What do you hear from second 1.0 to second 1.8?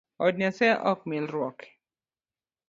milruoke